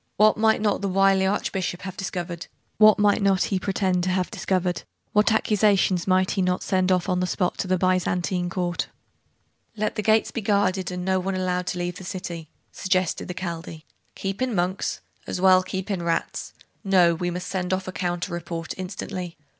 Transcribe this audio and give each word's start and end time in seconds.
What 0.17 0.35
might 0.35 0.61
not 0.61 0.81
the 0.81 0.89
wily 0.89 1.27
archbishop 1.27 1.83
have 1.83 1.95
discovered? 1.95 2.47
What 2.79 2.97
might 2.97 3.21
not 3.21 3.43
he 3.43 3.59
pretend 3.59 4.03
to 4.05 4.09
have 4.09 4.31
discovered? 4.31 4.81
What 5.13 5.31
accusations 5.31 6.07
might 6.07 6.31
he 6.31 6.41
not 6.41 6.63
send 6.63 6.91
off 6.91 7.07
on 7.07 7.19
the 7.19 7.27
spot 7.27 7.59
to 7.59 7.67
the 7.67 7.77
Byzantine 7.77 8.49
Court? 8.49 8.87
'Let 9.77 9.93
the 9.97 10.01
gates 10.01 10.31
be 10.31 10.41
guarded, 10.41 10.89
and 10.89 11.05
no 11.05 11.19
one 11.19 11.35
allowed 11.35 11.67
to 11.67 11.77
leave 11.77 11.97
the 11.97 12.03
city,' 12.03 12.49
suggested 12.71 13.27
the 13.27 13.35
Chaldee. 13.35 13.85
'Keep 14.15 14.41
in 14.41 14.55
monks? 14.55 15.01
as 15.27 15.39
well 15.39 15.61
keep 15.61 15.91
in 15.91 16.01
rats! 16.01 16.53
No; 16.83 17.13
we 17.13 17.29
must 17.29 17.47
send 17.47 17.71
off 17.71 17.87
a 17.87 17.91
counter 17.91 18.33
report, 18.33 18.73
instantly. 18.77 19.37